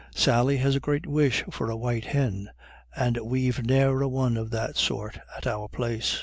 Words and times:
Sally 0.15 0.57
has 0.57 0.75
a 0.75 0.79
great 0.79 1.05
wish 1.05 1.43
for 1.51 1.69
a 1.69 1.75
white 1.77 2.05
hin, 2.05 2.49
and 2.95 3.17
we've 3.19 3.63
ne'er 3.63 4.01
a 4.01 4.07
one 4.07 4.35
of 4.35 4.49
that 4.49 4.75
sort 4.75 5.19
at 5.37 5.45
our 5.45 5.67
place. 5.67 6.19